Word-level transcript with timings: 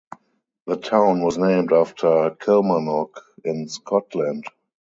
The 0.65 0.77
town 0.77 1.21
was 1.21 1.37
named 1.37 1.71
after 1.71 2.35
Kilmarnock, 2.39 3.23
in 3.43 3.67
Scotland. 3.69 4.45